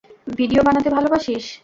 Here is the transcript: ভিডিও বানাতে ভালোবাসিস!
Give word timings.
ভিডিও 0.37 0.61
বানাতে 0.63 0.89
ভালোবাসিস! 0.89 1.45